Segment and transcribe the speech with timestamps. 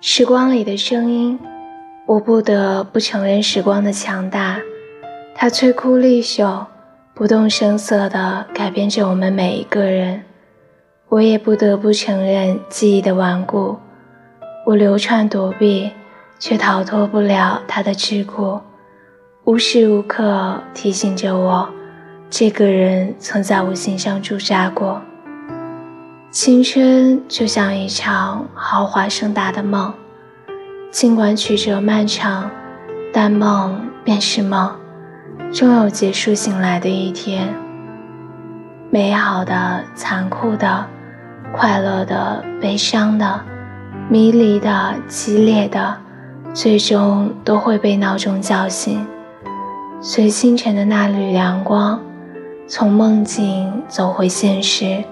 [0.00, 1.38] 时光里的声音，
[2.04, 4.60] 我不得不承认时光的强大，
[5.34, 6.66] 它摧枯立朽，
[7.14, 10.22] 不动声色地改变着我们每一个人。
[11.08, 13.78] 我也不得不承认记忆的顽固，
[14.66, 15.90] 我流窜躲避，
[16.38, 18.60] 却逃脱不了它的桎梏，
[19.44, 21.68] 无时无刻提醒着我，
[22.28, 25.00] 这个人曾在我心上驻扎过。
[26.38, 29.90] 青春就像一场豪华盛大的梦，
[30.90, 32.50] 尽管曲折漫长，
[33.10, 34.70] 但梦便是梦，
[35.50, 37.48] 终有结束醒来的一天。
[38.90, 40.86] 美好的、残酷的、
[41.54, 43.40] 快乐的、悲伤的、
[44.10, 45.96] 迷离的、激烈的，
[46.52, 49.06] 最终都会被闹钟叫醒，
[50.02, 51.98] 随清晨的那缕阳光，
[52.68, 55.02] 从梦境走回现实。